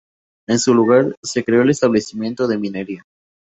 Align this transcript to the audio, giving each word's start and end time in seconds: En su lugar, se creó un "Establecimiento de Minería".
En 0.47 0.57
su 0.57 0.73
lugar, 0.73 1.15
se 1.21 1.43
creó 1.43 1.61
un 1.61 1.69
"Establecimiento 1.69 2.47
de 2.47 2.57
Minería". 2.57 3.05